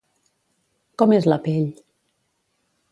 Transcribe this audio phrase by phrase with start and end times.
[1.03, 1.71] Com és la pell?